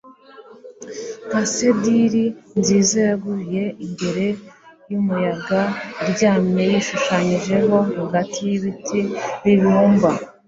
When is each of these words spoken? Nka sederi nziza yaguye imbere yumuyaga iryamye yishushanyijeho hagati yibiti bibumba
Nka 1.27 1.41
sederi 1.55 2.25
nziza 2.59 2.97
yaguye 3.09 3.63
imbere 3.85 4.25
yumuyaga 4.91 5.61
iryamye 6.07 6.63
yishushanyijeho 6.71 7.75
hagati 7.99 8.37
yibiti 8.49 8.99
bibumba 9.43 10.09